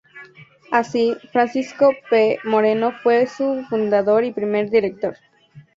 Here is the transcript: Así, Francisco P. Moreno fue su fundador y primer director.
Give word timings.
Así, 0.71 1.15
Francisco 1.31 1.93
P. 2.09 2.39
Moreno 2.43 2.91
fue 3.03 3.27
su 3.27 3.63
fundador 3.69 4.23
y 4.23 4.31
primer 4.33 4.71
director. 4.71 5.15